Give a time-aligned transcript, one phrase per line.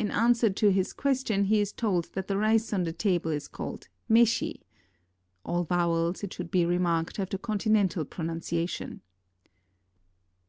[0.00, 3.46] In answer to this question he is told that the rice on the table is
[3.46, 4.62] called meshi.
[5.44, 9.02] (All vowels, it should be remarked, have the Continental pronunciation.)